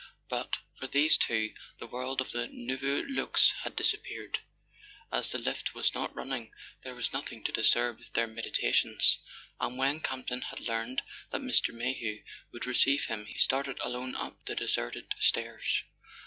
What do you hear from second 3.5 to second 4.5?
had disappeared.